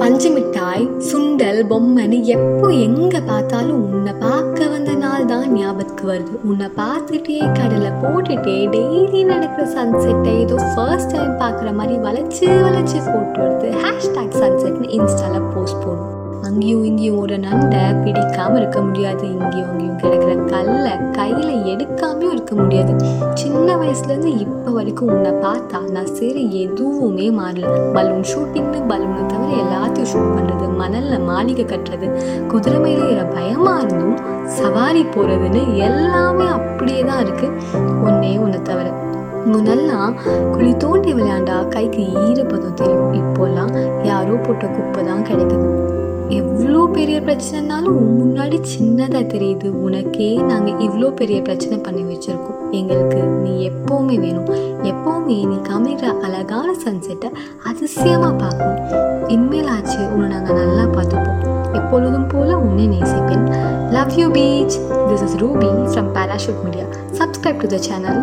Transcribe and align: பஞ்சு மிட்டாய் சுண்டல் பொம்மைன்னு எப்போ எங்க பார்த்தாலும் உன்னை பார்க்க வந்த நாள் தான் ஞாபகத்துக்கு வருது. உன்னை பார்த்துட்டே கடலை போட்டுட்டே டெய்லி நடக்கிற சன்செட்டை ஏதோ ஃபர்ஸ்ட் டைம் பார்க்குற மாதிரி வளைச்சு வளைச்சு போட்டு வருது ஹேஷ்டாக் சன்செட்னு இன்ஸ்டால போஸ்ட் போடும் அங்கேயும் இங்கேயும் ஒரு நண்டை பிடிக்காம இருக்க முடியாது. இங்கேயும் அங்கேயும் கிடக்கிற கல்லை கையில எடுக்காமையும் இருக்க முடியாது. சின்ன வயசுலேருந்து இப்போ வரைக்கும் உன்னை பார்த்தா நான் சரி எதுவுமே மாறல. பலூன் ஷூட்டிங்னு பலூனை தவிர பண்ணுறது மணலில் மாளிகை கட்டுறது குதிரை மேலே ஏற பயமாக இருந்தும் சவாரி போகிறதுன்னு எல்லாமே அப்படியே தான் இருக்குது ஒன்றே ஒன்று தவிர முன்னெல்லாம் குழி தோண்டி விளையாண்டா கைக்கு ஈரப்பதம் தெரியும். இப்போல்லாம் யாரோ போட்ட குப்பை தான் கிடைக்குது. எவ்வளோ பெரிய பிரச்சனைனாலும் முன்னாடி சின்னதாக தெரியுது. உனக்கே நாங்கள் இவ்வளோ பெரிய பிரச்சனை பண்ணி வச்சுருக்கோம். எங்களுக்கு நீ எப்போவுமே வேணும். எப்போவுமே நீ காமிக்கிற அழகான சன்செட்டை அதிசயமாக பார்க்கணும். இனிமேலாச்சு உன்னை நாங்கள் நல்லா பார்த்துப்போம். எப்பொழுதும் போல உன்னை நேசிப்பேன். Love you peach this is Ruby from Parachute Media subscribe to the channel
பஞ்சு 0.00 0.28
மிட்டாய் 0.34 0.84
சுண்டல் 1.08 1.60
பொம்மைன்னு 1.70 2.18
எப்போ 2.34 2.66
எங்க 2.86 3.14
பார்த்தாலும் 3.28 3.80
உன்னை 3.86 4.12
பார்க்க 4.24 4.68
வந்த 4.72 4.92
நாள் 5.02 5.26
தான் 5.32 5.46
ஞாபகத்துக்கு 5.56 6.04
வருது. 6.10 6.34
உன்னை 6.50 6.68
பார்த்துட்டே 6.80 7.38
கடலை 7.58 7.90
போட்டுட்டே 8.02 8.56
டெய்லி 8.74 9.22
நடக்கிற 9.32 9.66
சன்செட்டை 9.76 10.34
ஏதோ 10.44 10.58
ஃபர்ஸ்ட் 10.72 11.14
டைம் 11.16 11.34
பார்க்குற 11.42 11.70
மாதிரி 11.80 11.96
வளைச்சு 12.06 12.48
வளைச்சு 12.66 12.98
போட்டு 13.10 13.38
வருது 13.44 13.70
ஹேஷ்டாக் 13.84 14.40
சன்செட்னு 14.42 14.90
இன்ஸ்டால 14.98 15.38
போஸ்ட் 15.54 15.82
போடும் 15.84 16.08
அங்கேயும் 16.46 16.86
இங்கேயும் 16.88 17.20
ஒரு 17.24 17.36
நண்டை 17.44 17.82
பிடிக்காம 18.02 18.56
இருக்க 18.60 18.78
முடியாது. 18.86 19.24
இங்கேயும் 19.34 19.68
அங்கேயும் 19.70 20.00
கிடக்கிற 20.00 20.32
கல்லை 20.52 20.92
கையில 21.16 21.50
எடுக்காமையும் 21.72 22.32
இருக்க 22.34 22.54
முடியாது. 22.54 22.92
சின்ன 23.42 23.76
வயசுலேருந்து 23.82 24.32
இப்போ 24.44 24.70
வரைக்கும் 24.76 25.12
உன்னை 25.14 25.32
பார்த்தா 25.44 25.78
நான் 25.96 26.12
சரி 26.18 26.42
எதுவுமே 26.64 27.28
மாறல. 27.38 27.70
பலூன் 27.96 28.26
ஷூட்டிங்னு 28.32 28.80
பலூனை 28.90 29.22
தவிர 30.12 30.30
பண்ணுறது 30.36 30.66
மணலில் 30.82 31.26
மாளிகை 31.30 31.64
கட்டுறது 31.72 32.08
குதிரை 32.52 32.78
மேலே 32.84 33.04
ஏற 33.12 33.22
பயமாக 33.36 33.82
இருந்தும் 33.84 34.18
சவாரி 34.58 35.04
போகிறதுன்னு 35.14 35.62
எல்லாமே 35.88 36.48
அப்படியே 36.58 37.02
தான் 37.10 37.22
இருக்குது 37.26 37.56
ஒன்றே 38.06 38.32
ஒன்று 38.44 38.60
தவிர 38.70 38.88
முன்னெல்லாம் 39.52 40.12
குழி 40.54 40.72
தோண்டி 40.82 41.12
விளையாண்டா 41.18 41.56
கைக்கு 41.74 42.02
ஈரப்பதம் 42.24 42.76
தெரியும். 42.80 43.14
இப்போல்லாம் 43.20 43.72
யாரோ 44.10 44.34
போட்ட 44.44 44.66
குப்பை 44.74 45.02
தான் 45.08 45.24
கிடைக்குது. 45.30 45.68
எவ்வளோ 46.38 46.82
பெரிய 46.96 47.16
பிரச்சனைனாலும் 47.26 47.96
முன்னாடி 48.20 48.58
சின்னதாக 48.74 49.24
தெரியுது. 49.32 49.68
உனக்கே 49.86 50.28
நாங்கள் 50.50 50.78
இவ்வளோ 50.86 51.08
பெரிய 51.20 51.38
பிரச்சனை 51.48 51.78
பண்ணி 51.86 52.02
வச்சுருக்கோம். 52.10 52.60
எங்களுக்கு 52.78 53.20
நீ 53.42 53.52
எப்போவுமே 53.70 54.16
வேணும். 54.24 54.48
எப்போவுமே 54.92 55.38
நீ 55.50 55.58
காமிக்கிற 55.70 56.12
அழகான 56.28 56.68
சன்செட்டை 56.84 57.30
அதிசயமாக 57.70 58.32
பார்க்கணும். 58.42 58.81
இனிமேலாச்சு 60.02 60.14
உன்னை 60.14 60.28
நாங்கள் 60.34 60.58
நல்லா 60.60 60.84
பார்த்துப்போம். 60.96 61.40
எப்பொழுதும் 61.72 62.28
போல 62.32 62.50
உன்னை 62.66 62.84
நேசிப்பேன். 62.88 63.46
Love 63.96 64.14
you 64.20 64.26
peach 64.36 64.76
this 65.08 65.24
is 65.26 65.36
Ruby 65.42 65.70
from 65.92 66.10
Parachute 66.16 66.62
Media 66.64 66.86
subscribe 67.18 67.62
to 67.62 67.70
the 67.74 67.78
channel 67.88 68.20